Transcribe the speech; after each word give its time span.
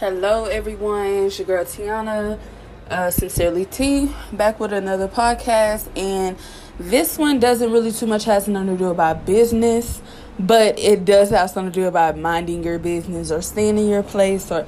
Hello, 0.00 0.46
everyone. 0.46 1.06
It's 1.06 1.38
your 1.38 1.46
girl 1.46 1.64
Tiana, 1.64 2.40
uh, 2.90 3.12
sincerely 3.12 3.64
T, 3.64 4.10
back 4.32 4.58
with 4.58 4.72
another 4.72 5.06
podcast. 5.06 5.86
And 5.96 6.36
this 6.80 7.16
one 7.16 7.38
doesn't 7.38 7.70
really 7.70 7.92
too 7.92 8.06
much 8.06 8.24
has 8.24 8.48
nothing 8.48 8.76
to 8.76 8.76
do 8.76 8.88
about 8.88 9.24
business, 9.24 10.02
but 10.36 10.76
it 10.80 11.04
does 11.04 11.30
have 11.30 11.50
something 11.50 11.72
to 11.72 11.80
do 11.82 11.86
about 11.86 12.18
minding 12.18 12.64
your 12.64 12.80
business 12.80 13.30
or 13.30 13.40
staying 13.40 13.78
in 13.78 13.88
your 13.88 14.02
place 14.02 14.50
or 14.50 14.66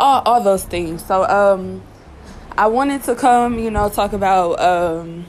all, 0.00 0.22
all 0.24 0.42
those 0.42 0.64
things. 0.64 1.04
So, 1.04 1.24
um, 1.24 1.82
I 2.56 2.66
wanted 2.68 3.02
to 3.04 3.14
come, 3.14 3.58
you 3.58 3.70
know, 3.70 3.90
talk 3.90 4.14
about, 4.14 4.58
um, 4.58 5.26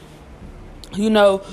you 0.93 1.09
know, 1.09 1.43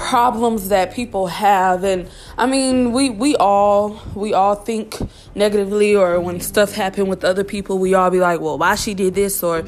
problems 0.00 0.70
that 0.70 0.94
people 0.94 1.26
have. 1.26 1.84
And 1.84 2.08
i 2.38 2.46
mean 2.46 2.92
we 2.92 3.10
we 3.10 3.36
all 3.36 4.00
we 4.14 4.32
all 4.32 4.54
think 4.54 4.96
negatively 5.34 5.94
or 5.94 6.18
when 6.20 6.40
stuff 6.40 6.72
happen 6.72 7.06
with 7.06 7.22
other 7.22 7.44
people 7.44 7.78
we 7.78 7.92
all 7.94 8.10
be 8.10 8.18
like 8.18 8.40
well 8.40 8.56
why 8.56 8.74
she 8.76 8.94
did 8.94 9.14
this 9.14 9.42
or 9.42 9.64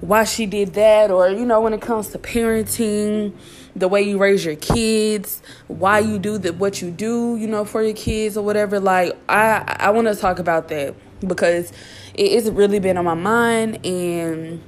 why 0.00 0.24
she 0.24 0.46
did 0.46 0.72
that? 0.74 1.10
Or 1.10 1.28
you 1.28 1.44
know 1.44 1.60
when 1.60 1.74
it 1.74 1.82
comes 1.82 2.08
to 2.08 2.18
parenting 2.18 3.34
the 3.76 3.86
way 3.86 4.02
you 4.02 4.18
raise 4.18 4.44
your 4.44 4.56
kids 4.56 5.42
why 5.68 5.98
you 5.98 6.18
do 6.18 6.38
the 6.38 6.52
what 6.52 6.82
you 6.82 6.90
do 6.90 7.36
you 7.36 7.46
know 7.46 7.64
for 7.64 7.82
your 7.82 7.94
kids 7.94 8.36
or 8.36 8.44
whatever. 8.44 8.78
Like 8.78 9.16
i 9.28 9.76
i 9.80 9.90
want 9.90 10.06
to 10.06 10.14
talk 10.14 10.38
about 10.38 10.68
that 10.68 10.94
because 11.26 11.70
it, 12.14 12.22
it's 12.22 12.48
really 12.48 12.78
been 12.78 12.96
on 12.96 13.04
my 13.04 13.14
mind 13.14 13.84
and 13.84 14.62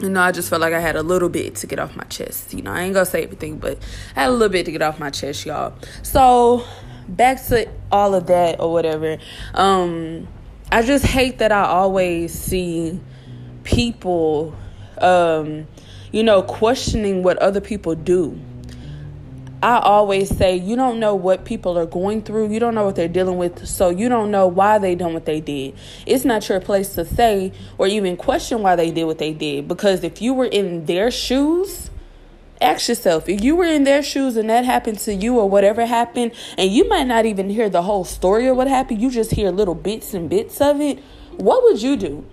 you 0.00 0.08
know, 0.08 0.20
I 0.20 0.32
just 0.32 0.48
felt 0.50 0.60
like 0.60 0.72
I 0.72 0.80
had 0.80 0.96
a 0.96 1.02
little 1.02 1.28
bit 1.28 1.56
to 1.56 1.66
get 1.66 1.78
off 1.78 1.94
my 1.96 2.04
chest. 2.04 2.54
You 2.54 2.62
know, 2.62 2.72
I 2.72 2.82
ain't 2.82 2.94
gonna 2.94 3.06
say 3.06 3.24
everything, 3.24 3.58
but 3.58 3.78
I 4.16 4.22
had 4.22 4.28
a 4.28 4.32
little 4.32 4.48
bit 4.48 4.66
to 4.66 4.72
get 4.72 4.82
off 4.82 4.98
my 4.98 5.10
chest, 5.10 5.46
y'all. 5.46 5.74
So 6.02 6.64
back 7.08 7.44
to 7.46 7.68
all 7.90 8.14
of 8.14 8.26
that 8.26 8.60
or 8.60 8.72
whatever. 8.72 9.18
Um, 9.54 10.28
I 10.70 10.82
just 10.82 11.04
hate 11.04 11.38
that 11.38 11.52
I 11.52 11.64
always 11.64 12.32
see 12.32 12.98
people, 13.64 14.54
um, 14.98 15.66
you 16.10 16.22
know, 16.22 16.42
questioning 16.42 17.22
what 17.22 17.38
other 17.38 17.60
people 17.60 17.94
do 17.94 18.40
I 19.62 19.78
always 19.78 20.36
say 20.36 20.56
you 20.56 20.74
don't 20.74 20.98
know 20.98 21.14
what 21.14 21.44
people 21.44 21.78
are 21.78 21.86
going 21.86 22.22
through. 22.22 22.50
You 22.52 22.58
don't 22.58 22.74
know 22.74 22.84
what 22.84 22.96
they're 22.96 23.06
dealing 23.06 23.38
with. 23.38 23.66
So 23.68 23.90
you 23.90 24.08
don't 24.08 24.32
know 24.32 24.48
why 24.48 24.78
they 24.78 24.96
done 24.96 25.14
what 25.14 25.24
they 25.24 25.40
did. 25.40 25.76
It's 26.04 26.24
not 26.24 26.48
your 26.48 26.60
place 26.60 26.94
to 26.96 27.04
say 27.04 27.52
or 27.78 27.86
even 27.86 28.16
question 28.16 28.62
why 28.62 28.74
they 28.74 28.90
did 28.90 29.04
what 29.04 29.18
they 29.18 29.32
did. 29.32 29.68
Because 29.68 30.02
if 30.02 30.20
you 30.20 30.34
were 30.34 30.46
in 30.46 30.86
their 30.86 31.12
shoes, 31.12 31.90
ask 32.60 32.88
yourself 32.88 33.28
if 33.28 33.40
you 33.40 33.54
were 33.54 33.64
in 33.66 33.84
their 33.84 34.02
shoes 34.02 34.36
and 34.36 34.50
that 34.50 34.64
happened 34.64 34.98
to 35.00 35.14
you 35.14 35.38
or 35.38 35.48
whatever 35.48 35.86
happened, 35.86 36.32
and 36.58 36.72
you 36.72 36.88
might 36.88 37.06
not 37.06 37.24
even 37.24 37.48
hear 37.48 37.70
the 37.70 37.82
whole 37.82 38.04
story 38.04 38.48
of 38.48 38.56
what 38.56 38.66
happened, 38.66 39.00
you 39.00 39.12
just 39.12 39.30
hear 39.30 39.52
little 39.52 39.76
bits 39.76 40.12
and 40.12 40.28
bits 40.28 40.60
of 40.60 40.80
it, 40.80 40.98
what 41.36 41.62
would 41.62 41.80
you 41.80 41.96
do? 41.96 42.24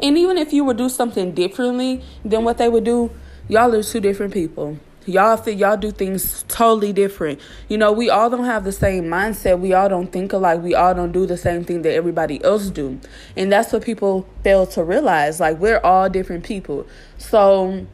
And 0.00 0.16
even 0.16 0.38
if 0.38 0.52
you 0.52 0.64
would 0.64 0.78
do 0.78 0.88
something 0.88 1.32
differently 1.32 2.02
than 2.24 2.42
what 2.42 2.56
they 2.56 2.70
would 2.70 2.84
do, 2.84 3.10
y'all 3.48 3.74
are 3.74 3.82
two 3.82 4.00
different 4.00 4.32
people. 4.32 4.78
Y'all 5.06 5.48
y'all 5.48 5.76
do 5.76 5.90
things 5.90 6.44
totally 6.48 6.92
different. 6.92 7.40
You 7.68 7.78
know, 7.78 7.92
we 7.92 8.08
all 8.08 8.30
don't 8.30 8.44
have 8.44 8.64
the 8.64 8.72
same 8.72 9.04
mindset. 9.04 9.60
We 9.60 9.74
all 9.74 9.88
don't 9.88 10.10
think 10.10 10.32
alike. 10.32 10.62
We 10.62 10.74
all 10.74 10.94
don't 10.94 11.12
do 11.12 11.26
the 11.26 11.36
same 11.36 11.64
thing 11.64 11.82
that 11.82 11.92
everybody 11.92 12.42
else 12.42 12.70
do. 12.70 12.98
And 13.36 13.52
that's 13.52 13.72
what 13.72 13.82
people 13.82 14.26
fail 14.42 14.66
to 14.68 14.82
realize. 14.82 15.40
Like 15.40 15.58
we're 15.58 15.80
all 15.80 16.08
different 16.08 16.44
people. 16.44 16.86
So 17.18 17.86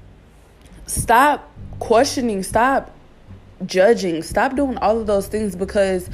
stop 0.86 1.50
questioning, 1.80 2.42
stop 2.42 2.92
judging, 3.66 4.22
stop 4.22 4.54
doing 4.54 4.78
all 4.78 4.98
of 4.98 5.06
those 5.06 5.26
things 5.26 5.56
because 5.56 6.08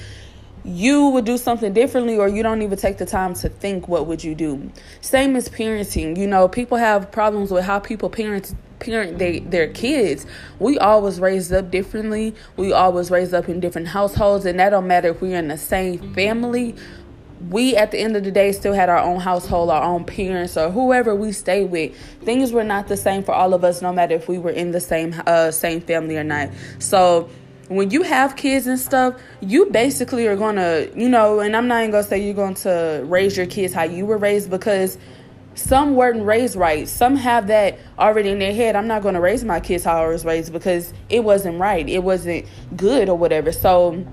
you 0.67 1.11
would 1.11 1.25
do 1.25 1.39
something 1.39 1.73
differently 1.73 2.19
or 2.19 2.27
you 2.27 2.43
don't 2.43 2.61
even 2.61 2.77
take 2.77 2.99
the 2.99 3.07
time 3.07 3.35
to 3.35 3.49
think 3.49 3.87
what 3.87 4.07
would 4.07 4.25
you 4.25 4.35
do 4.35 4.69
same 5.01 5.37
as 5.37 5.49
parenting 5.49 6.19
you 6.19 6.27
know 6.27 6.49
people 6.49 6.77
have 6.77 7.11
problems 7.13 7.53
with 7.53 7.65
how 7.65 7.79
people 7.79 8.11
parent 8.11 8.53
parent 8.87 9.19
they, 9.19 9.41
their 9.41 9.69
kids. 9.69 10.25
We 10.59 10.79
always 10.79 11.21
raised 11.21 11.53
up 11.53 11.71
differently. 11.71 12.35
We 12.57 12.73
always 12.73 13.11
raised 13.11 13.35
up 13.35 13.49
in 13.49 13.61
different 13.61 13.89
households 13.89 14.47
and 14.47 14.59
that 14.61 14.71
don't 14.71 14.87
matter 14.87 15.09
if 15.09 15.21
we're 15.21 15.37
in 15.37 15.49
the 15.49 15.59
same 15.59 16.15
family. 16.15 16.75
We 17.51 17.77
at 17.77 17.91
the 17.91 17.99
end 17.99 18.17
of 18.17 18.25
the 18.25 18.31
day 18.31 18.53
still 18.53 18.73
had 18.73 18.89
our 18.89 18.99
own 18.99 19.21
household 19.21 19.71
our 19.71 19.83
own 19.83 20.05
parents 20.05 20.57
or 20.57 20.71
whoever 20.71 21.15
we 21.15 21.33
stay 21.33 21.65
with. 21.65 21.95
Things 22.23 22.53
were 22.53 22.65
not 22.65 22.89
the 22.89 22.97
same 22.97 23.23
for 23.23 23.33
all 23.33 23.53
of 23.53 23.65
us 23.65 23.83
no 23.83 23.93
matter 23.93 24.15
if 24.15 24.29
we 24.29 24.39
were 24.39 24.51
in 24.51 24.71
the 24.71 24.81
same 24.81 25.15
uh, 25.27 25.51
same 25.51 25.81
family 25.81 26.17
or 26.17 26.25
not. 26.25 26.51
So 26.79 27.29
when 27.69 27.91
you 27.91 28.03
have 28.03 28.37
kids 28.37 28.67
and 28.67 28.79
stuff, 28.79 29.21
you 29.41 29.67
basically 29.67 30.27
are 30.29 30.37
gonna, 30.37 30.87
you 30.95 31.09
know, 31.09 31.41
and 31.41 31.57
I'm 31.57 31.67
not 31.67 31.81
even 31.81 31.91
gonna 31.91 32.05
say 32.05 32.25
you're 32.25 32.35
going 32.35 32.55
to 32.55 33.03
raise 33.07 33.37
your 33.37 33.47
kids 33.47 33.75
how 33.75 33.83
you 33.83 34.07
were 34.07 34.19
raised 34.19 34.51
because 34.51 34.99
some 35.57 35.97
weren't 35.97 36.23
raised 36.23 36.55
right. 36.55 36.87
Some 36.87 37.17
have 37.17 37.49
that 37.49 37.79
already 37.99 38.29
in 38.29 38.39
their 38.39 38.55
head. 38.55 38.77
I'm 38.77 38.87
not 38.87 39.03
going 39.03 39.15
to 39.15 39.21
raise 39.21 39.43
my 39.43 39.59
kids 39.59 39.85
how 39.85 40.05
I 40.05 40.09
was 40.09 40.25
raised 40.25 40.53
because 40.53 40.93
it 41.09 41.25
wasn't 41.25 41.59
right. 41.59 41.89
It 41.89 42.03
wasn't 42.03 42.47
good 42.77 43.09
or 43.09 43.17
whatever. 43.17 43.51
So 43.53 44.07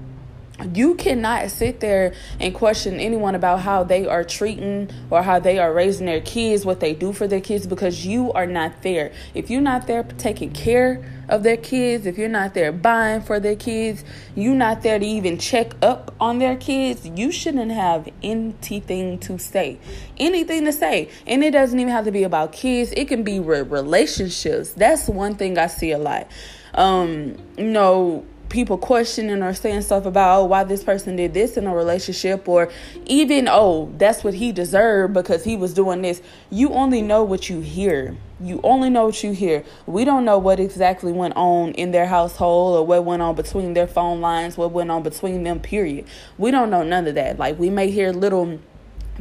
you 0.74 0.96
cannot 0.96 1.50
sit 1.52 1.80
there 1.80 2.14
and 2.40 2.54
question 2.54 3.00
anyone 3.00 3.36
about 3.36 3.62
how 3.62 3.84
they 3.84 4.06
are 4.08 4.24
treating 4.24 4.90
or 5.10 5.24
how 5.24 5.40
they 5.40 5.60
are 5.60 5.74
raising 5.74 6.06
their 6.06 6.22
kids, 6.22 6.66
what 6.66 6.80
they 6.80 6.94
do 6.94 7.14
for 7.14 7.28
their 7.28 7.42
kids, 7.42 7.68
because 7.68 8.06
you 8.06 8.32
are 8.34 8.46
not 8.46 8.82
there. 8.82 9.12
If 9.34 9.50
you're 9.50 9.62
not 9.62 9.88
there 9.88 10.04
taking 10.04 10.52
care 10.52 11.04
of 11.30 11.44
their 11.44 11.58
kids, 11.58 12.06
if 12.06 12.18
you're 12.18 12.30
not 12.30 12.54
there 12.54 12.72
buying 12.72 13.22
for 13.22 13.40
their 13.40 13.56
kids, 13.56 14.04
you're 14.36 14.56
not 14.56 14.82
there 14.84 15.00
to 15.00 15.06
even 15.06 15.38
check 15.38 15.74
up 15.82 16.14
on 16.20 16.40
their 16.40 16.56
kids, 16.56 17.08
you 17.08 17.32
shouldn't 17.32 17.72
have 17.72 18.10
anything 18.22 19.20
to 19.20 19.38
say. 19.38 19.80
Anything 20.18 20.66
to 20.66 20.74
say. 20.74 21.10
And 21.26 21.44
it 21.44 21.52
doesn't 21.52 21.80
even 21.80 21.92
have 21.92 22.06
to 22.06 22.12
be 22.12 22.24
about 22.24 22.52
kids, 22.52 22.94
it 22.96 23.08
can 23.08 23.24
be 23.24 23.40
relationships. 23.40 24.72
That's 24.72 25.08
one 25.08 25.36
thing 25.36 25.58
I 25.58 25.68
see 25.68 25.92
a 25.92 25.98
lot. 25.98 26.28
Um, 26.74 27.38
you 27.58 27.66
know, 27.66 28.26
people 28.54 28.78
questioning 28.78 29.42
or 29.42 29.52
saying 29.52 29.82
stuff 29.82 30.06
about 30.06 30.40
oh 30.40 30.46
why 30.46 30.64
this 30.64 30.84
person 30.84 31.16
did 31.16 31.34
this 31.34 31.58
in 31.58 31.66
a 31.66 31.76
relationship 31.76 32.48
or 32.48 32.72
even 33.08 33.48
oh 33.50 33.92
that's 33.98 34.24
what 34.24 34.36
he 34.36 34.52
deserved 34.52 35.12
because 35.12 35.44
he 35.44 35.58
was 35.58 35.74
doing 35.74 36.04
this. 36.04 36.22
You 36.52 36.70
only 36.70 37.02
know 37.02 37.24
what 37.24 37.50
you 37.50 37.62
hear. 37.62 38.16
You 38.40 38.62
only 38.64 38.92
know 38.92 39.06
what 39.06 39.24
you 39.24 39.32
hear. 39.32 39.64
We 39.88 40.06
don't 40.06 40.24
know 40.24 40.38
what 40.38 40.60
exactly 40.60 41.12
went 41.12 41.36
on 41.36 41.72
in 41.72 41.92
their 41.92 42.06
household 42.06 42.78
or 42.78 42.86
what 42.86 43.04
went 43.04 43.24
on 43.24 43.34
between 43.36 43.74
their 43.74 43.88
phone 43.88 44.22
lines 44.22 44.56
what 44.56 44.72
went 44.72 44.92
on 44.92 45.02
between 45.02 45.44
them 45.44 45.60
period. 45.60 46.06
We 46.38 46.52
don't 46.52 46.70
know 46.70 46.84
none 46.84 47.08
of 47.08 47.16
that. 47.16 47.40
Like 47.40 47.58
we 47.58 47.72
may 47.72 47.90
hear 47.90 48.12
little 48.12 48.60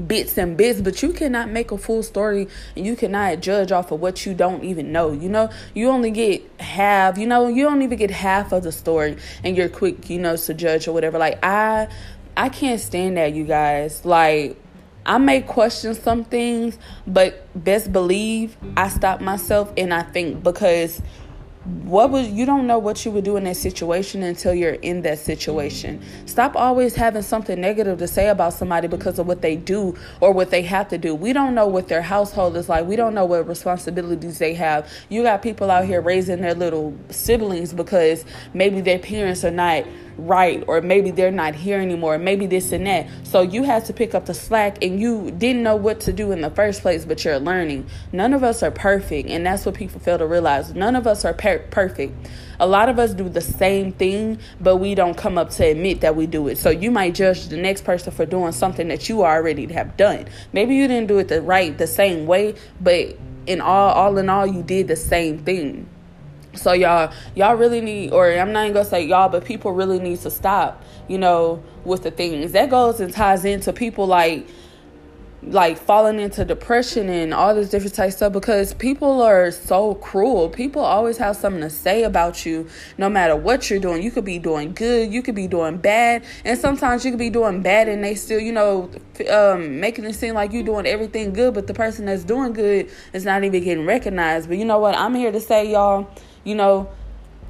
bits 0.06 0.38
and 0.38 0.56
bits, 0.56 0.80
but 0.80 1.02
you 1.02 1.12
cannot 1.12 1.50
make 1.50 1.70
a 1.70 1.78
full 1.78 2.02
story 2.02 2.48
and 2.76 2.86
you 2.86 2.96
cannot 2.96 3.40
judge 3.40 3.72
off 3.72 3.92
of 3.92 4.00
what 4.00 4.24
you 4.24 4.34
don't 4.34 4.64
even 4.64 4.92
know. 4.92 5.12
You 5.12 5.28
know, 5.28 5.50
you 5.74 5.88
only 5.88 6.10
get 6.10 6.48
half, 6.60 7.18
you 7.18 7.26
know, 7.26 7.48
you 7.48 7.64
don't 7.64 7.82
even 7.82 7.98
get 7.98 8.10
half 8.10 8.52
of 8.52 8.62
the 8.62 8.72
story 8.72 9.16
and 9.44 9.56
you're 9.56 9.68
quick, 9.68 10.08
you 10.08 10.18
know, 10.18 10.36
to 10.36 10.54
judge 10.54 10.88
or 10.88 10.92
whatever. 10.92 11.18
Like 11.18 11.38
I 11.44 11.88
I 12.36 12.48
can't 12.48 12.80
stand 12.80 13.16
that, 13.16 13.34
you 13.34 13.44
guys. 13.44 14.04
Like 14.04 14.56
I 15.04 15.18
may 15.18 15.42
question 15.42 15.94
some 15.94 16.24
things, 16.24 16.78
but 17.06 17.46
best 17.54 17.92
believe 17.92 18.56
I 18.76 18.88
stop 18.88 19.20
myself 19.20 19.72
and 19.76 19.92
I 19.92 20.02
think 20.02 20.42
because 20.42 21.02
what 21.64 22.10
would 22.10 22.26
you 22.26 22.44
don't 22.44 22.66
know 22.66 22.78
what 22.78 23.04
you 23.04 23.12
would 23.12 23.24
do 23.24 23.36
in 23.36 23.44
that 23.44 23.56
situation 23.56 24.24
until 24.24 24.52
you're 24.52 24.74
in 24.74 25.02
that 25.02 25.18
situation. 25.20 26.02
Stop 26.26 26.56
always 26.56 26.96
having 26.96 27.22
something 27.22 27.60
negative 27.60 27.98
to 28.00 28.08
say 28.08 28.28
about 28.28 28.52
somebody 28.54 28.88
because 28.88 29.20
of 29.20 29.28
what 29.28 29.42
they 29.42 29.54
do 29.54 29.96
or 30.20 30.32
what 30.32 30.50
they 30.50 30.62
have 30.62 30.88
to 30.88 30.98
do. 30.98 31.14
We 31.14 31.32
don't 31.32 31.54
know 31.54 31.68
what 31.68 31.86
their 31.86 32.02
household 32.02 32.56
is 32.56 32.68
like. 32.68 32.86
We 32.86 32.96
don't 32.96 33.14
know 33.14 33.24
what 33.24 33.46
responsibilities 33.46 34.38
they 34.38 34.54
have. 34.54 34.90
You 35.08 35.22
got 35.22 35.40
people 35.42 35.70
out 35.70 35.84
here 35.84 36.00
raising 36.00 36.40
their 36.40 36.54
little 36.54 36.96
siblings 37.10 37.72
because 37.72 38.24
maybe 38.54 38.80
their 38.80 38.98
parents 38.98 39.44
are 39.44 39.52
not 39.52 39.84
right 40.16 40.62
or 40.66 40.80
maybe 40.80 41.10
they're 41.10 41.30
not 41.30 41.54
here 41.54 41.80
anymore 41.80 42.18
maybe 42.18 42.46
this 42.46 42.72
and 42.72 42.86
that. 42.86 43.06
So 43.24 43.42
you 43.42 43.62
had 43.62 43.84
to 43.86 43.92
pick 43.92 44.14
up 44.14 44.26
the 44.26 44.34
slack 44.34 44.82
and 44.82 45.00
you 45.00 45.30
didn't 45.32 45.62
know 45.62 45.76
what 45.76 46.00
to 46.00 46.12
do 46.12 46.32
in 46.32 46.40
the 46.40 46.50
first 46.50 46.82
place 46.82 47.04
but 47.04 47.24
you're 47.24 47.38
learning. 47.38 47.86
None 48.12 48.32
of 48.32 48.42
us 48.42 48.62
are 48.62 48.70
perfect 48.70 49.28
and 49.28 49.44
that's 49.46 49.66
what 49.66 49.74
people 49.74 50.00
fail 50.00 50.18
to 50.18 50.26
realize. 50.26 50.74
None 50.74 50.96
of 50.96 51.06
us 51.06 51.24
are 51.24 51.34
per- 51.34 51.66
perfect. 51.70 52.14
A 52.60 52.66
lot 52.66 52.88
of 52.88 52.98
us 52.98 53.14
do 53.14 53.28
the 53.28 53.40
same 53.40 53.92
thing 53.92 54.38
but 54.60 54.76
we 54.76 54.94
don't 54.94 55.16
come 55.16 55.38
up 55.38 55.50
to 55.50 55.64
admit 55.64 56.00
that 56.02 56.16
we 56.16 56.26
do 56.26 56.48
it. 56.48 56.58
So 56.58 56.70
you 56.70 56.90
might 56.90 57.14
judge 57.14 57.48
the 57.48 57.56
next 57.56 57.84
person 57.84 58.12
for 58.12 58.26
doing 58.26 58.52
something 58.52 58.88
that 58.88 59.08
you 59.08 59.24
already 59.24 59.72
have 59.72 59.96
done. 59.96 60.26
Maybe 60.52 60.74
you 60.74 60.88
didn't 60.88 61.08
do 61.08 61.18
it 61.18 61.28
the 61.28 61.42
right 61.42 61.76
the 61.76 61.86
same 61.86 62.26
way 62.26 62.54
but 62.80 63.16
in 63.46 63.60
all 63.60 63.90
all 63.90 64.18
in 64.18 64.28
all 64.28 64.46
you 64.46 64.62
did 64.62 64.88
the 64.88 64.96
same 64.96 65.38
thing 65.38 65.88
so 66.54 66.72
y'all, 66.72 67.12
y'all 67.34 67.54
really 67.54 67.80
need, 67.80 68.12
or 68.12 68.30
I'm 68.30 68.52
not 68.52 68.64
even 68.64 68.74
gonna 68.74 68.84
say 68.84 69.06
y'all, 69.06 69.28
but 69.28 69.44
people 69.44 69.72
really 69.72 69.98
need 69.98 70.18
to 70.20 70.30
stop, 70.30 70.82
you 71.08 71.18
know, 71.18 71.62
with 71.84 72.02
the 72.02 72.10
things 72.10 72.52
that 72.52 72.70
goes 72.70 73.00
and 73.00 73.12
ties 73.12 73.44
into 73.44 73.72
people 73.72 74.06
like 74.06 74.46
like 75.44 75.76
falling 75.76 76.20
into 76.20 76.44
depression 76.44 77.08
and 77.08 77.34
all 77.34 77.54
this 77.54 77.68
different 77.68 77.94
type 77.94 78.12
stuff 78.12 78.32
because 78.32 78.74
people 78.74 79.20
are 79.22 79.50
so 79.50 79.94
cruel. 79.96 80.48
People 80.48 80.82
always 80.82 81.16
have 81.18 81.34
something 81.36 81.62
to 81.62 81.70
say 81.70 82.04
about 82.04 82.46
you 82.46 82.68
no 82.96 83.08
matter 83.08 83.34
what 83.34 83.68
you're 83.68 83.80
doing. 83.80 84.02
You 84.02 84.10
could 84.10 84.24
be 84.24 84.38
doing 84.38 84.72
good, 84.72 85.12
you 85.12 85.20
could 85.20 85.34
be 85.34 85.48
doing 85.48 85.78
bad, 85.78 86.24
and 86.44 86.58
sometimes 86.58 87.04
you 87.04 87.10
could 87.10 87.18
be 87.18 87.30
doing 87.30 87.60
bad 87.60 87.88
and 87.88 88.04
they 88.04 88.14
still, 88.14 88.38
you 88.38 88.52
know, 88.52 88.88
um, 89.30 89.80
making 89.80 90.04
it 90.04 90.14
seem 90.14 90.34
like 90.34 90.52
you're 90.52 90.62
doing 90.62 90.86
everything 90.86 91.32
good, 91.32 91.54
but 91.54 91.66
the 91.66 91.74
person 91.74 92.06
that's 92.06 92.24
doing 92.24 92.52
good 92.52 92.88
is 93.12 93.24
not 93.24 93.42
even 93.42 93.64
getting 93.64 93.84
recognized. 93.84 94.48
But 94.48 94.58
you 94.58 94.64
know 94.64 94.78
what? 94.78 94.96
I'm 94.96 95.14
here 95.14 95.32
to 95.32 95.40
say, 95.40 95.72
y'all, 95.72 96.08
you 96.44 96.54
know, 96.54 96.90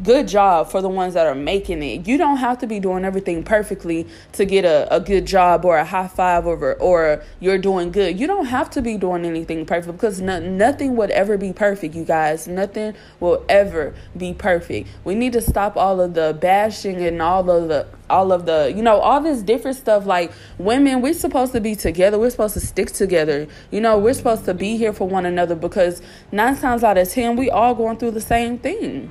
good 0.02 0.26
job 0.26 0.70
for 0.70 0.82
the 0.82 0.88
ones 0.88 1.14
that 1.14 1.26
are 1.26 1.34
making 1.34 1.82
it. 1.82 2.06
You 2.08 2.18
don't 2.18 2.38
have 2.38 2.58
to 2.58 2.66
be 2.66 2.80
doing 2.80 3.04
everything 3.04 3.42
perfectly 3.42 4.06
to 4.32 4.44
get 4.44 4.64
a, 4.64 4.92
a 4.94 5.00
good 5.00 5.26
job 5.26 5.64
or 5.64 5.76
a 5.76 5.84
high 5.84 6.08
five 6.08 6.46
or, 6.46 6.74
or 6.74 7.22
you're 7.40 7.58
doing 7.58 7.92
good. 7.92 8.18
You 8.18 8.26
don't 8.26 8.46
have 8.46 8.70
to 8.70 8.82
be 8.82 8.96
doing 8.96 9.24
anything 9.24 9.66
perfect 9.66 9.92
because 9.92 10.20
no, 10.20 10.40
nothing 10.40 10.96
would 10.96 11.10
ever 11.10 11.36
be 11.36 11.52
perfect, 11.52 11.94
you 11.94 12.04
guys. 12.04 12.48
Nothing 12.48 12.94
will 13.20 13.44
ever 13.48 13.94
be 14.16 14.34
perfect. 14.34 14.88
We 15.04 15.14
need 15.14 15.32
to 15.34 15.40
stop 15.40 15.76
all 15.76 16.00
of 16.00 16.14
the 16.14 16.36
bashing 16.40 17.02
and 17.02 17.22
all 17.22 17.48
of 17.50 17.68
the 17.68 17.86
all 18.10 18.32
of 18.32 18.44
the 18.44 18.72
you 18.76 18.82
know 18.82 18.98
all 18.98 19.20
this 19.22 19.42
different 19.42 19.76
stuff 19.76 20.04
like 20.04 20.30
women 20.58 21.00
we're 21.00 21.14
supposed 21.14 21.52
to 21.52 21.60
be 21.60 21.74
together 21.74 22.18
we're 22.18 22.28
supposed 22.28 22.52
to 22.52 22.60
stick 22.60 22.90
together 22.90 23.48
you 23.70 23.80
know 23.80 23.98
we're 23.98 24.12
supposed 24.12 24.44
to 24.44 24.52
be 24.52 24.76
here 24.76 24.92
for 24.92 25.08
one 25.08 25.24
another 25.24 25.54
because 25.54 26.02
nine 26.30 26.54
times 26.54 26.84
out 26.84 26.98
of 26.98 27.08
ten 27.08 27.36
we 27.36 27.48
all 27.48 27.74
going 27.74 27.96
through 27.96 28.10
the 28.10 28.20
same 28.20 28.58
thing 28.58 29.10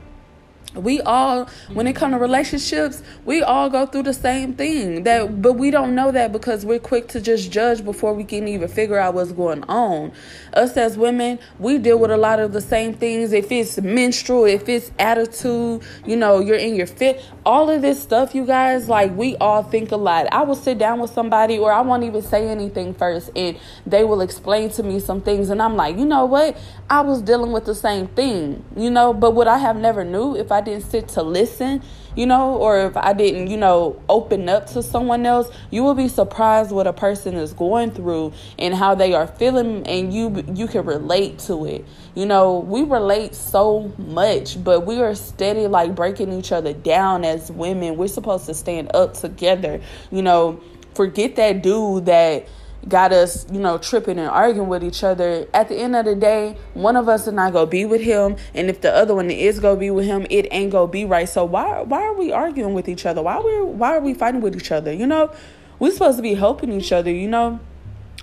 we 0.76 1.02
all 1.02 1.46
when 1.74 1.88
it 1.88 1.96
comes 1.96 2.14
to 2.14 2.18
relationships 2.18 3.04
we 3.26 3.42
all 3.42 3.70
go 3.70 3.86
through 3.86 4.04
the 4.04 4.14
same 4.14 4.54
thing 4.54 5.04
that 5.04 5.42
but 5.42 5.54
we 5.54 5.70
don't 5.70 5.94
know 5.94 6.12
that 6.12 6.32
because 6.32 6.66
we're 6.66 6.80
quick 6.80 7.08
to 7.10 7.20
just 7.20 7.52
judge 7.52 7.84
before 7.84 8.14
we 8.14 8.24
can 8.24 8.48
even 8.48 8.68
figure 8.68 8.98
out 8.98 9.14
what's 9.14 9.32
going 9.32 9.64
on. 9.64 10.12
Us 10.54 10.78
as 10.78 10.98
women 10.98 11.40
we 11.60 11.78
deal 11.78 12.00
with 12.00 12.12
a 12.12 12.18
lot 12.18 12.40
of 12.40 12.54
the 12.54 12.62
same 12.62 12.94
things. 12.94 13.34
If 13.34 13.52
it's 13.52 13.80
menstrual 13.82 14.46
if 14.46 14.70
it's 14.70 14.92
attitude 14.98 15.84
you 16.06 16.16
know 16.16 16.40
you're 16.40 16.56
in 16.56 16.76
your 16.76 16.88
fit 16.88 17.24
all 17.46 17.70
of 17.70 17.82
this 17.82 18.02
stuff 18.02 18.34
you 18.34 18.46
guys 18.46 18.88
like 18.88 19.16
we 19.16 19.36
all 19.38 19.64
think 19.64 19.92
a 19.92 19.98
lot. 19.98 20.28
I 20.32 20.44
will 20.44 20.56
sit 20.56 20.78
down 20.78 21.00
with 21.00 21.12
somebody 21.12 21.58
or 21.58 21.72
i 21.72 21.82
won't 21.82 22.04
even 22.04 22.22
say 22.22 22.48
anything 22.48 22.94
first 22.94 23.30
and 23.36 23.58
they 23.86 24.04
will 24.04 24.22
explain 24.22 24.70
to 24.72 24.84
me 24.84 25.00
some 25.00 25.22
things 25.22 25.50
and 25.50 25.62
i'm 25.62 25.76
like 25.76 25.98
you 25.98 26.06
know 26.06 26.26
what? 26.26 26.58
I 26.90 27.02
was 27.02 27.22
dealing 27.22 27.52
with 27.52 27.66
the 27.66 27.76
same 27.76 28.08
thing 28.08 28.64
you 28.76 28.90
know 28.90 29.14
but 29.14 29.32
what 29.32 29.48
i 29.48 29.58
have 29.58 29.76
never 29.76 30.04
knew 30.04 30.36
if 30.36 30.52
i 30.52 30.61
I 30.62 30.64
didn't 30.64 30.84
sit 30.84 31.08
to 31.10 31.24
listen, 31.24 31.82
you 32.16 32.28
know, 32.28 32.56
or 32.56 32.86
if 32.86 32.96
I 32.96 33.14
didn't, 33.14 33.48
you 33.48 33.58
know, 33.58 34.00
open 34.08 34.48
up 34.48 34.68
to 34.68 34.84
someone 34.84 35.26
else, 35.26 35.50
you 35.72 35.82
will 35.82 35.96
be 35.96 36.08
surprised 36.08 36.72
what 36.72 36.86
a 36.86 36.94
person 36.94 37.34
is 37.34 37.52
going 37.52 37.90
through 37.90 38.34
and 38.60 38.76
how 38.76 38.94
they 38.94 39.14
are 39.14 39.26
feeling 39.26 39.88
and 39.88 40.14
you 40.14 40.46
you 40.54 40.68
can 40.68 40.86
relate 40.86 41.40
to 41.40 41.66
it. 41.66 41.84
You 42.14 42.28
know, 42.28 42.60
we 42.60 42.84
relate 42.84 43.34
so 43.34 43.92
much, 43.98 44.64
but 44.64 44.82
we 44.82 45.02
are 45.02 45.16
steady 45.16 45.66
like 45.66 45.96
breaking 45.96 46.32
each 46.32 46.52
other 46.52 46.74
down 46.74 47.26
as 47.26 47.52
women. 47.52 47.98
We're 47.98 48.08
supposed 48.08 48.46
to 48.46 48.54
stand 48.54 48.92
up 48.94 49.16
together. 49.16 49.82
You 50.12 50.22
know, 50.22 50.62
forget 50.94 51.38
that 51.38 51.64
dude 51.64 52.06
that 52.06 52.48
got 52.88 53.12
us, 53.12 53.46
you 53.52 53.60
know, 53.60 53.78
tripping 53.78 54.18
and 54.18 54.30
arguing 54.30 54.68
with 54.68 54.84
each 54.84 55.04
other. 55.04 55.48
At 55.54 55.70
the 55.70 55.76
end 55.76 55.96
of 55.96 56.06
the 56.06 56.16
day, 56.16 56.58
one 56.74 56.96
of 56.96 57.08
us 57.08 57.28
is 57.28 57.34
not 57.34 57.54
gonna 57.54 57.68
be 57.68 57.86
with 57.86 58.02
him, 58.02 58.36
and 58.54 58.70
if 58.70 58.82
the 58.82 58.94
other 58.94 59.16
one 59.16 59.30
is 59.30 59.60
gonna 59.60 59.80
be 59.80 59.92
with 59.92 60.06
him, 60.06 60.26
it 60.30 60.48
ain't 60.52 60.72
gonna 60.72 60.92
be 60.92 61.06
right. 61.06 61.30
So 61.30 61.46
why 61.46 61.82
why 61.82 62.02
are 62.04 62.14
we 62.14 62.32
arguing 62.32 62.74
with 62.74 62.90
each 62.90 63.06
other? 63.06 63.22
Why 63.22 63.40
we 63.40 63.62
why 63.62 63.96
are 63.96 64.02
we 64.02 64.14
fighting 64.14 64.42
with 64.42 64.56
each 64.56 64.72
other? 64.72 64.92
You 64.92 65.08
know, 65.08 65.32
we're 65.80 65.92
supposed 65.92 66.18
to 66.18 66.24
be 66.24 66.34
helping 66.34 66.72
each 66.72 66.92
other. 66.92 67.12
You 67.12 67.28
know, 67.28 67.60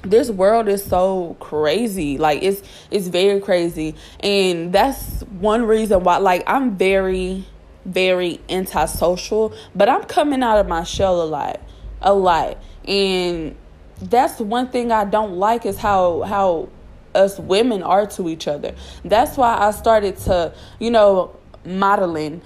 this 0.03 0.31
world 0.31 0.69
is 0.69 0.85
so 0.85 1.37
crazy. 1.41 2.19
Like 2.19 2.43
it's 2.43 2.63
it's 2.91 3.09
very 3.09 3.41
crazy, 3.41 3.95
and 4.21 4.73
that's 4.73 5.23
one 5.41 5.65
reason 5.65 6.03
why. 6.03 6.19
Like 6.19 6.43
I'm 6.47 6.77
very 6.77 7.47
very 7.85 8.39
antisocial, 8.51 9.55
but 9.75 9.89
I'm 9.89 10.05
coming 10.05 10.43
out 10.43 10.59
of 10.59 10.69
my 10.69 10.85
shell 10.85 11.23
a 11.23 11.25
lot, 11.25 11.61
a 12.03 12.13
lot, 12.13 12.59
and 12.87 13.57
that's 14.01 14.41
one 14.41 14.69
thing 14.69 14.93
I 14.93 15.05
don't 15.05 15.37
like 15.37 15.67
is 15.67 15.79
how 15.79 16.23
how 16.23 16.69
us 17.15 17.39
women 17.39 17.83
are 17.83 18.07
to 18.07 18.29
each 18.29 18.47
other. 18.47 18.75
That's 19.05 19.37
why 19.37 19.57
I 19.59 19.71
started 19.73 20.17
to, 20.19 20.55
you 20.79 20.91
know, 20.91 21.37
modeling 21.65 22.43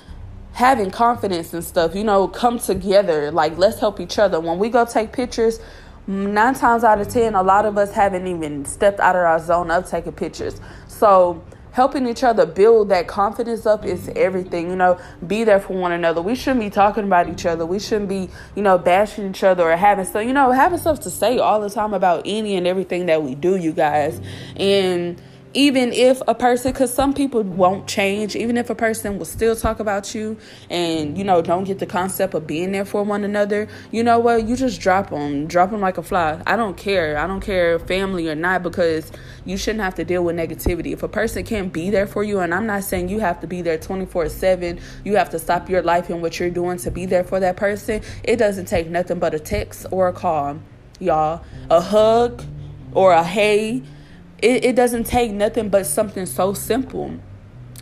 having 0.53 0.91
confidence 0.91 1.55
and 1.55 1.65
stuff, 1.65 1.95
you 1.95 2.05
know, 2.05 2.29
come 2.29 2.59
together. 2.59 3.31
Like, 3.31 3.57
let's 3.57 3.81
help 3.81 4.01
each 4.01 4.19
other. 4.19 4.39
When 4.41 4.59
we 4.59 4.69
go 4.69 4.85
take 4.85 5.13
pictures, 5.13 5.61
nine 6.07 6.55
times 6.55 6.85
out 6.85 7.01
of 7.01 7.09
ten, 7.09 7.35
a 7.35 7.43
lot 7.43 7.65
of 7.65 7.79
us 7.79 7.93
haven't 7.93 8.27
even 8.27 8.65
stepped 8.65 9.01
out 9.01 9.17
of 9.17 9.23
our 9.23 9.41
zone 9.41 9.71
of 9.71 9.89
taking 9.89 10.13
pictures. 10.13 10.61
So, 10.89 11.43
helping 11.73 12.07
each 12.07 12.23
other 12.23 12.47
build 12.47 12.89
that 12.91 13.09
confidence 13.09 13.67
up 13.67 13.85
is 13.85 14.03
mm-hmm. 14.03 14.13
everything. 14.17 14.71
You 14.71 14.77
know, 14.77 15.01
be 15.27 15.45
there 15.45 15.61
for 15.61 15.75
one 15.75 15.93
another. 15.93 16.23
We 16.23 16.35
shouldn't 16.35 16.61
be 16.61 16.71
talking 16.71 17.05
about 17.05 17.29
each 17.29 17.45
other. 17.45 17.67
We 17.67 17.79
shouldn't 17.79 18.09
be, 18.09 18.31
you 18.55 18.63
know, 18.63 18.79
bashing 18.79 19.31
each 19.31 19.43
other 19.43 19.65
or 19.65 19.77
having 19.77 20.05
stuff, 20.05 20.25
you 20.25 20.33
know, 20.33 20.53
having 20.53 20.79
stuff 20.79 21.01
to 21.01 21.11
say 21.11 21.39
all 21.39 21.61
the 21.61 21.71
time 21.71 21.95
about 21.95 22.23
any 22.25 22.57
and 22.57 22.67
everything 22.67 23.07
that 23.07 23.23
we 23.23 23.35
do, 23.35 23.57
you 23.57 23.73
guys. 23.73 24.21
And 24.57 25.21
even 25.55 25.93
if 25.93 26.21
a 26.27 26.35
person 26.35 26.73
because 26.73 26.93
some 26.93 27.13
people 27.13 27.43
won't 27.43 27.87
change 27.87 28.35
even 28.37 28.57
if 28.57 28.71
a 28.71 28.75
person 28.75 29.19
will 29.19 29.25
still 29.25 29.55
talk 29.55 29.81
about 29.81 30.15
you 30.15 30.37
and 30.71 31.19
you 31.19 31.25
know 31.25 31.43
don't 31.43 31.65
get 31.65 31.79
the 31.79 31.87
concept 31.87 32.35
of 32.35 32.47
being 32.47 32.73
there 32.73 32.85
for 32.85 33.03
one 33.03 33.25
another 33.25 33.69
you 33.91 34.03
know 34.03 34.19
what? 34.19 34.47
You 34.47 34.57
just 34.57 34.81
drop 34.81 35.11
them 35.11 35.47
drop 35.47 35.71
them 35.71 35.81
like 35.81 35.99
a 35.99 36.03
fly. 36.03 36.41
I 36.47 36.57
don't 36.57 36.77
care. 36.77 37.19
I 37.19 37.27
don't 37.27 37.41
care 37.41 37.79
family 37.79 38.29
or 38.29 38.35
not 38.35 38.63
because 38.63 39.11
you 39.45 39.57
shouldn't 39.57 39.83
have 39.83 39.95
to 39.97 40.05
deal 40.05 40.25
with 40.25 40.37
negativity. 40.37 40.93
If 40.93 41.03
a 41.03 41.09
person 41.09 41.45
can't 41.45 41.73
be 41.73 41.91
there 41.91 42.07
for 42.07 42.23
you 42.25 42.41
and 42.41 42.55
i'm 42.55 42.67
not 42.67 42.85
saying 42.85 43.09
you 43.09 43.21
have 43.21 43.41
to 43.41 43.47
be 43.47 43.63
there 43.63 43.79
24 43.79 44.29
7 44.29 44.81
you 45.05 45.17
have 45.17 45.31
to 45.31 45.39
stop 45.39 45.69
your 45.69 45.83
life 45.83 46.11
and 46.11 46.23
what 46.23 46.39
you're 46.39 46.51
doing 46.51 46.79
to 46.79 46.91
be 46.91 47.07
there 47.07 47.25
for 47.25 47.41
that 47.41 47.57
person 47.57 48.01
it 48.25 48.37
doesn't 48.37 48.67
take 48.67 48.89
nothing 48.89 49.19
but 49.19 49.35
a 49.35 49.39
text 49.39 49.87
or 49.91 50.09
a 50.09 50.13
call 50.13 50.59
y'all. 51.03 51.45
A 51.71 51.81
hug 51.81 52.43
or 52.93 53.13
a 53.13 53.25
hey 53.25 53.83
it, 54.43 54.65
it 54.65 54.77
doesn't 54.77 55.05
take 55.05 55.33
nothing 55.33 55.69
but 55.69 55.87
something 55.87 56.27
so 56.27 56.53
simple. 56.53 57.15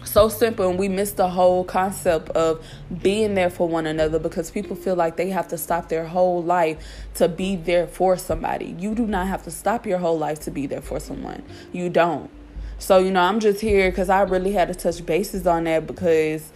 So 0.04 0.28
simple 0.28 0.68
and 0.68 0.78
we 0.78 0.88
miss 0.88 1.12
the 1.12 1.28
whole 1.28 1.64
concept 1.64 2.30
of 2.30 2.64
being 3.02 3.34
there 3.34 3.50
for 3.50 3.68
one 3.68 3.86
another 3.86 4.18
because 4.18 4.50
people 4.50 4.76
feel 4.76 4.94
like 4.94 5.16
they 5.16 5.30
have 5.30 5.48
to 5.48 5.58
stop 5.58 5.88
their 5.88 6.06
whole 6.06 6.42
life 6.42 6.78
to 7.14 7.28
be 7.28 7.56
there 7.56 7.86
for 7.86 8.16
somebody. 8.16 8.74
You 8.78 8.94
do 8.94 9.06
not 9.06 9.26
have 9.26 9.42
to 9.44 9.50
stop 9.50 9.86
your 9.86 9.98
whole 9.98 10.18
life 10.18 10.40
to 10.40 10.50
be 10.50 10.66
there 10.66 10.80
for 10.80 11.00
someone. 11.00 11.42
You 11.72 11.90
don't. 11.90 12.30
So 12.78 12.98
you 12.98 13.10
know 13.10 13.20
i'm 13.20 13.40
just 13.40 13.60
here 13.60 13.90
because 13.90 14.08
i 14.08 14.22
really 14.22 14.52
had 14.52 14.68
to 14.68 14.74
touch 14.74 15.04
bases 15.04 15.46
on 15.46 15.64
that 15.64 15.86
because 15.86 16.50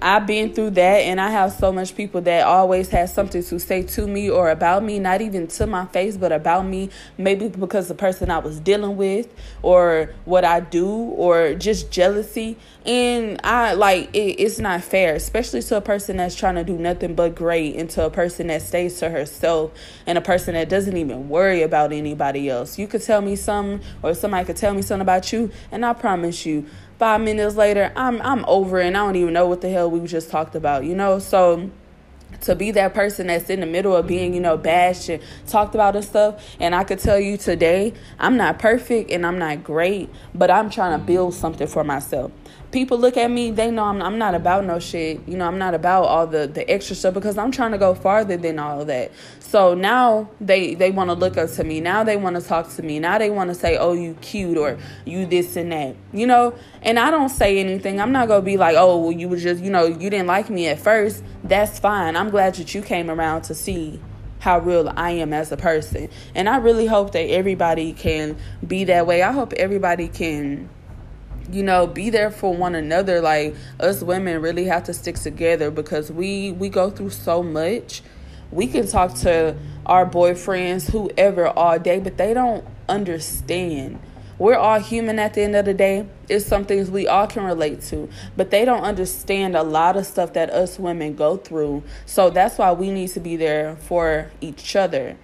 I've 0.00 0.26
been 0.26 0.54
through 0.54 0.70
that, 0.70 1.00
and 1.00 1.20
I 1.20 1.30
have 1.30 1.52
so 1.52 1.72
much 1.72 1.96
people 1.96 2.20
that 2.22 2.46
always 2.46 2.88
have 2.90 3.10
something 3.10 3.42
to 3.42 3.58
say 3.58 3.82
to 3.82 4.06
me 4.06 4.30
or 4.30 4.50
about 4.50 4.84
me, 4.84 4.98
not 4.98 5.20
even 5.20 5.48
to 5.48 5.66
my 5.66 5.86
face, 5.86 6.16
but 6.16 6.30
about 6.30 6.66
me. 6.66 6.90
Maybe 7.16 7.48
because 7.48 7.88
the 7.88 7.94
person 7.94 8.30
I 8.30 8.38
was 8.38 8.60
dealing 8.60 8.96
with, 8.96 9.28
or 9.62 10.14
what 10.24 10.44
I 10.44 10.60
do, 10.60 10.88
or 10.88 11.54
just 11.54 11.90
jealousy. 11.90 12.56
And 12.86 13.40
I 13.44 13.74
like 13.74 14.14
it, 14.14 14.40
it's 14.40 14.58
not 14.58 14.82
fair, 14.82 15.14
especially 15.14 15.62
to 15.62 15.76
a 15.76 15.80
person 15.80 16.18
that's 16.18 16.34
trying 16.34 16.54
to 16.54 16.64
do 16.64 16.78
nothing 16.78 17.14
but 17.14 17.34
great, 17.34 17.76
and 17.76 17.90
to 17.90 18.06
a 18.06 18.10
person 18.10 18.46
that 18.46 18.62
stays 18.62 18.98
to 19.00 19.10
herself, 19.10 19.72
and 20.06 20.16
a 20.16 20.22
person 20.22 20.54
that 20.54 20.68
doesn't 20.68 20.96
even 20.96 21.28
worry 21.28 21.62
about 21.62 21.92
anybody 21.92 22.48
else. 22.48 22.78
You 22.78 22.86
could 22.86 23.02
tell 23.02 23.20
me 23.20 23.34
something, 23.36 23.84
or 24.02 24.14
somebody 24.14 24.44
could 24.44 24.56
tell 24.56 24.74
me 24.74 24.82
something 24.82 25.02
about 25.02 25.32
you, 25.32 25.50
and 25.72 25.84
I 25.84 25.92
promise 25.92 26.46
you 26.46 26.66
five 26.98 27.20
minutes 27.20 27.56
later, 27.56 27.92
I'm 27.96 28.20
I'm 28.22 28.44
over 28.46 28.80
and 28.80 28.96
I 28.96 29.00
don't 29.06 29.16
even 29.16 29.34
know 29.34 29.46
what 29.46 29.60
the 29.60 29.70
hell 29.70 29.90
we 29.90 30.06
just 30.06 30.30
talked 30.30 30.54
about, 30.54 30.84
you 30.84 30.94
know? 30.94 31.18
So 31.18 31.70
to 32.42 32.54
be 32.54 32.70
that 32.72 32.94
person 32.94 33.28
that's 33.28 33.50
in 33.50 33.60
the 33.60 33.66
middle 33.66 33.96
of 33.96 34.06
being, 34.06 34.34
you 34.34 34.40
know, 34.40 34.56
bashed 34.56 35.08
and 35.08 35.22
talked 35.46 35.74
about 35.74 35.96
and 35.96 36.04
stuff. 36.04 36.56
And 36.60 36.74
I 36.74 36.84
could 36.84 36.98
tell 36.98 37.18
you 37.18 37.36
today, 37.36 37.94
I'm 38.18 38.36
not 38.36 38.58
perfect 38.58 39.10
and 39.10 39.26
I'm 39.26 39.38
not 39.38 39.64
great, 39.64 40.10
but 40.34 40.50
I'm 40.50 40.70
trying 40.70 40.98
to 40.98 41.04
build 41.04 41.34
something 41.34 41.66
for 41.66 41.84
myself 41.84 42.30
people 42.70 42.98
look 42.98 43.16
at 43.16 43.30
me, 43.30 43.50
they 43.50 43.70
know 43.70 43.84
I'm, 43.84 44.02
I'm 44.02 44.18
not 44.18 44.34
about 44.34 44.64
no 44.64 44.78
shit. 44.78 45.20
You 45.26 45.36
know, 45.36 45.46
I'm 45.46 45.58
not 45.58 45.74
about 45.74 46.04
all 46.04 46.26
the, 46.26 46.46
the 46.46 46.68
extra 46.70 46.94
stuff 46.94 47.14
because 47.14 47.38
I'm 47.38 47.50
trying 47.50 47.72
to 47.72 47.78
go 47.78 47.94
farther 47.94 48.36
than 48.36 48.58
all 48.58 48.82
of 48.82 48.86
that. 48.88 49.12
So 49.40 49.74
now 49.74 50.28
they, 50.40 50.74
they 50.74 50.90
want 50.90 51.08
to 51.08 51.14
look 51.14 51.36
up 51.36 51.50
to 51.52 51.64
me. 51.64 51.80
Now 51.80 52.04
they 52.04 52.16
want 52.16 52.36
to 52.36 52.42
talk 52.42 52.68
to 52.74 52.82
me. 52.82 52.98
Now 52.98 53.18
they 53.18 53.30
want 53.30 53.48
to 53.48 53.54
say, 53.54 53.76
oh, 53.78 53.94
you 53.94 54.14
cute 54.20 54.58
or 54.58 54.78
you 55.04 55.24
this 55.26 55.56
and 55.56 55.72
that. 55.72 55.96
You 56.12 56.26
know, 56.26 56.54
and 56.82 56.98
I 56.98 57.10
don't 57.10 57.30
say 57.30 57.58
anything. 57.58 58.00
I'm 58.00 58.12
not 58.12 58.28
going 58.28 58.42
to 58.42 58.44
be 58.44 58.56
like, 58.56 58.76
oh, 58.76 58.98
well, 58.98 59.12
you 59.12 59.28
were 59.28 59.38
just, 59.38 59.62
you 59.62 59.70
know, 59.70 59.86
you 59.86 60.10
didn't 60.10 60.26
like 60.26 60.50
me 60.50 60.68
at 60.68 60.78
first. 60.78 61.22
That's 61.44 61.78
fine. 61.78 62.16
I'm 62.16 62.30
glad 62.30 62.54
that 62.56 62.74
you 62.74 62.82
came 62.82 63.10
around 63.10 63.42
to 63.42 63.54
see 63.54 64.00
how 64.40 64.58
real 64.58 64.92
I 64.96 65.12
am 65.12 65.32
as 65.32 65.50
a 65.50 65.56
person. 65.56 66.08
And 66.34 66.48
I 66.48 66.58
really 66.58 66.86
hope 66.86 67.12
that 67.12 67.28
everybody 67.30 67.92
can 67.92 68.36
be 68.66 68.84
that 68.84 69.06
way. 69.06 69.22
I 69.22 69.32
hope 69.32 69.52
everybody 69.54 70.08
can 70.08 70.68
you 71.50 71.62
know 71.62 71.86
be 71.86 72.10
there 72.10 72.30
for 72.30 72.54
one 72.54 72.74
another 72.74 73.20
like 73.20 73.54
us 73.80 74.02
women 74.02 74.40
really 74.42 74.64
have 74.64 74.84
to 74.84 74.92
stick 74.92 75.16
together 75.16 75.70
because 75.70 76.12
we 76.12 76.52
we 76.52 76.68
go 76.68 76.90
through 76.90 77.10
so 77.10 77.42
much 77.42 78.02
we 78.50 78.66
can 78.66 78.86
talk 78.86 79.14
to 79.16 79.56
our 79.84 80.06
boyfriends, 80.06 80.90
whoever, 80.90 81.48
all 81.48 81.78
day, 81.78 81.98
but 81.98 82.16
they 82.16 82.34
don't 82.34 82.64
understand. 82.88 83.98
We're 84.38 84.56
all 84.56 84.78
human 84.78 85.18
at 85.18 85.34
the 85.34 85.42
end 85.42 85.56
of 85.56 85.64
the 85.64 85.74
day. 85.74 86.06
It's 86.28 86.46
some 86.46 86.64
things 86.64 86.90
we 86.90 87.08
all 87.08 87.26
can 87.26 87.42
relate 87.44 87.82
to, 87.82 88.08
but 88.36 88.50
they 88.50 88.64
don't 88.64 88.82
understand 88.82 89.56
a 89.56 89.62
lot 89.62 89.96
of 89.96 90.06
stuff 90.06 90.32
that 90.34 90.50
us 90.50 90.78
women 90.78 91.16
go 91.16 91.36
through. 91.36 91.82
So 92.06 92.30
that's 92.30 92.56
why 92.56 92.72
we 92.72 92.90
need 92.90 93.08
to 93.08 93.20
be 93.20 93.36
there 93.36 93.76
for 93.76 94.30
each 94.40 94.76
other. 94.76 95.16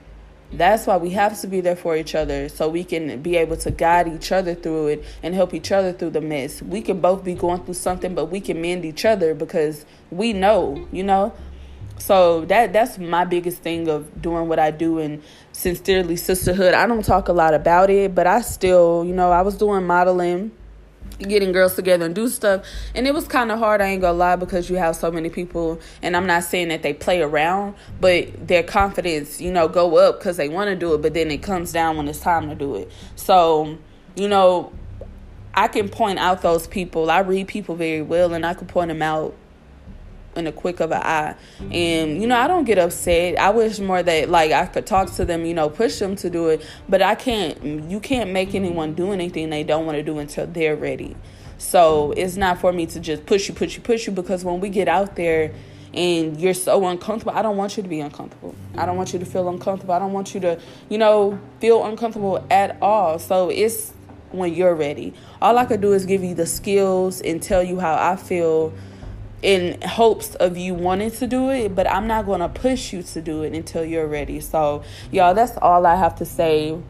That's 0.57 0.87
why 0.87 0.97
we 0.97 1.11
have 1.11 1.41
to 1.41 1.47
be 1.47 1.61
there 1.61 1.77
for 1.77 1.97
each 1.97 2.15
other 2.15 2.49
so 2.49 2.69
we 2.69 2.85
can 2.85 3.21
be 3.21 3.37
able 3.37 3.57
to 3.59 3.71
guide 3.71 4.09
each 4.09 4.33
other 4.33 4.55
through 4.55 4.89
it 4.89 5.05
and 5.23 5.35
help 5.35 5.53
each 5.55 5.73
other 5.73 5.93
through 5.93 6.11
the 6.11 6.21
mess. 6.21 6.63
We 6.63 6.81
can 6.81 7.01
both 7.01 7.25
be 7.25 7.35
going 7.35 7.65
through 7.65 7.75
something, 7.75 8.15
but 8.15 8.27
we 8.27 8.41
can 8.41 8.61
mend 8.61 8.85
each 8.85 9.05
other 9.05 9.35
because 9.35 9.85
we 10.11 10.33
know, 10.33 10.87
you 10.93 11.03
know. 11.03 11.33
So 11.99 12.45
that 12.47 12.73
that's 12.73 12.99
my 12.99 13.25
biggest 13.25 13.63
thing 13.63 13.89
of 13.89 14.21
doing 14.21 14.49
what 14.49 14.59
I 14.59 14.71
do 14.71 14.99
and 14.99 15.23
sincerely 15.53 16.17
sisterhood. 16.17 16.75
I 16.75 16.87
don't 16.87 17.05
talk 17.05 17.29
a 17.29 17.33
lot 17.33 17.55
about 17.55 17.91
it, 17.91 18.15
but 18.15 18.27
I 18.27 18.41
still, 18.41 19.05
you 19.05 19.15
know, 19.15 19.31
I 19.31 19.43
was 19.43 19.57
doing 19.57 19.87
modeling 19.87 20.51
getting 21.19 21.53
girls 21.53 21.75
together 21.75 22.07
and 22.07 22.15
do 22.15 22.29
stuff. 22.29 22.65
And 22.95 23.07
it 23.07 23.15
was 23.15 23.27
kind 23.29 23.51
of 23.53 23.59
hard 23.59 23.81
i 23.81 23.87
ain't 23.87 24.01
gonna 24.01 24.17
lie 24.17 24.37
because 24.37 24.69
you 24.69 24.77
have 24.77 24.97
so 24.97 25.11
many 25.11 25.29
people 25.29 25.81
and 26.03 26.17
i'm 26.17 26.27
not 26.27 26.45
saying 26.45 26.69
that 26.69 26.83
they 26.83 26.93
play 26.93 27.23
around 27.23 27.75
but 28.01 28.47
their 28.47 28.63
confidence 28.63 29.41
you 29.41 29.53
know 29.53 29.69
go 29.69 29.97
up 29.97 30.19
because 30.19 30.37
they 30.37 30.49
want 30.49 30.69
to 30.69 30.77
do 30.77 30.95
it 30.95 31.03
but 31.03 31.15
then 31.15 31.31
it 31.31 31.43
comes 31.43 31.73
down 31.73 31.97
when 31.97 32.09
it's 32.09 32.21
time 32.21 32.49
to 32.49 32.55
do 32.55 32.75
it. 32.77 32.91
So 33.17 33.79
you 34.17 34.29
know 34.29 34.73
i 35.55 35.69
can 35.69 35.89
point 35.89 36.19
out 36.19 36.43
those 36.43 36.67
people. 36.67 37.11
I 37.11 37.21
read 37.21 37.49
people 37.49 37.77
very 37.77 38.03
well 38.03 38.35
and 38.35 38.45
i 38.45 38.55
can 38.55 38.67
point 38.67 38.89
them 38.89 39.03
out 39.03 39.35
in 40.37 40.47
a 40.47 40.53
quick 40.53 40.81
of 40.81 40.93
an 40.93 41.03
eye. 41.03 41.35
And 41.71 42.21
you 42.21 42.27
know, 42.27 42.37
I 42.37 42.47
don't 42.47 42.65
get 42.65 42.79
upset. 42.79 43.39
I 43.39 43.51
wish 43.51 43.79
more 43.79 44.03
that 44.03 44.29
like 44.29 44.53
I 44.53 44.67
could 44.67 44.87
talk 44.87 45.13
to 45.15 45.25
them, 45.25 45.45
you 45.45 45.55
know, 45.55 45.69
push 45.69 45.99
them 45.99 46.17
to 46.17 46.31
do 46.31 46.49
it. 46.49 46.65
But 46.89 47.03
I 47.03 47.15
can't. 47.15 47.91
You 47.91 48.01
can't 48.01 48.31
make 48.31 48.55
anyone 48.55 48.95
do 48.95 49.13
anything 49.13 49.51
they 49.51 49.65
don't 49.65 49.87
want 49.87 49.97
to 49.97 50.03
do 50.03 50.19
until 50.19 50.47
they're 50.47 50.77
ready. 50.77 51.17
So 51.59 52.13
it's 52.13 52.37
not 52.37 52.61
for 52.61 52.73
me 52.73 52.87
to 52.87 53.01
just 53.01 53.27
push 53.27 53.49
you, 53.49 53.55
push 53.55 53.77
you, 53.77 53.83
push 53.83 54.07
you. 54.07 54.13
Because 54.13 54.45
when 54.45 54.61
we 54.61 54.69
get 54.69 54.89
out 54.89 55.17
there 55.17 55.53
and 55.93 56.39
you're 56.41 56.55
so 56.55 56.87
uncomfortable, 56.87 57.33
I 57.33 57.43
don't 57.43 57.57
want 57.57 57.77
you 57.77 57.83
to 57.83 57.89
be 57.89 58.01
uncomfortable. 58.01 58.55
I 58.77 58.85
don't 58.85 58.97
want 58.97 59.13
you 59.13 59.19
to 59.19 59.25
feel 59.25 59.49
uncomfortable. 59.49 59.95
I 59.95 59.99
don't 59.99 60.13
want 60.13 60.35
you 60.35 60.41
to, 60.41 60.61
you 60.89 60.99
know, 60.99 61.39
feel 61.61 61.85
uncomfortable 61.85 62.45
at 62.51 62.77
all. 62.83 63.19
So 63.19 63.49
it's 63.49 63.93
when 64.33 64.53
you're 64.53 64.75
ready. 64.75 65.15
All 65.41 65.57
I 65.57 65.65
could 65.65 65.81
do 65.81 65.93
is 65.93 66.07
give 66.07 66.23
you 66.23 66.35
the 66.35 66.47
skills 66.47 67.21
and 67.21 67.43
tell 67.43 67.63
you 67.63 67.79
how 67.79 67.95
I 67.95 68.17
feel 68.17 68.73
in 69.45 69.79
hopes 69.83 70.35
of 70.37 70.57
you 70.57 70.73
wanting 70.73 71.11
to 71.11 71.27
do 71.27 71.51
it, 71.51 71.75
but 71.75 71.89
I'm 71.89 72.07
not 72.07 72.25
going 72.25 72.41
to 72.41 72.49
push 72.49 72.95
you 72.95 73.03
to 73.03 73.21
do 73.21 73.43
it 73.43 73.53
until 73.53 73.85
you're 73.85 74.07
ready. 74.07 74.41
So, 74.41 74.83
y'all, 75.13 75.35
that's 75.35 75.57
all 75.59 75.85
I 75.85 75.97
have 75.97 76.17
to 76.17 76.25
say. 76.25 76.81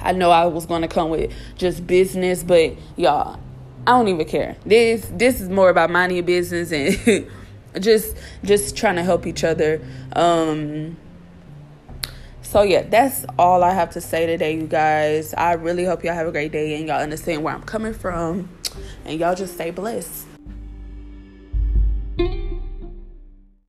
I 0.00 0.12
know 0.12 0.30
I 0.30 0.46
was 0.46 0.66
going 0.66 0.82
to 0.82 0.88
come 0.88 1.10
with 1.10 1.32
just 1.56 1.84
business, 1.84 2.44
but 2.44 2.76
y'all, 2.96 3.40
I 3.86 3.90
don't 3.90 4.06
even 4.06 4.26
care. 4.26 4.56
This 4.64 5.10
this 5.12 5.40
is 5.40 5.48
more 5.48 5.68
about 5.68 5.90
minding 5.90 6.16
your 6.16 6.24
business 6.24 6.72
and 6.72 7.28
just 7.80 8.16
just 8.44 8.76
trying 8.76 8.96
to 8.96 9.02
help 9.02 9.26
each 9.26 9.44
other. 9.44 9.80
Um 10.14 10.96
so 12.42 12.62
yeah, 12.62 12.82
that's 12.82 13.26
all 13.38 13.62
I 13.62 13.74
have 13.74 13.90
to 13.90 14.00
say 14.00 14.26
today, 14.26 14.56
you 14.56 14.66
guys. 14.66 15.34
I 15.34 15.54
really 15.54 15.84
hope 15.84 16.04
y'all 16.04 16.14
have 16.14 16.28
a 16.28 16.32
great 16.32 16.52
day 16.52 16.76
and 16.78 16.86
y'all 16.86 17.02
understand 17.02 17.42
where 17.42 17.54
I'm 17.54 17.62
coming 17.62 17.94
from. 17.94 18.48
And 19.04 19.18
y'all 19.20 19.34
just 19.34 19.54
stay 19.54 19.70
blessed. 19.70 20.33